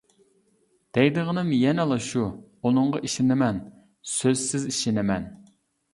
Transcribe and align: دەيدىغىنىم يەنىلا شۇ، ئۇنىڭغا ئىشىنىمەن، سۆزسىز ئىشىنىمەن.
دەيدىغىنىم 0.97 1.51
يەنىلا 1.57 1.99
شۇ، 2.07 2.23
ئۇنىڭغا 2.69 3.03
ئىشىنىمەن، 3.09 3.61
سۆزسىز 4.15 4.67
ئىشىنىمەن. 4.73 5.33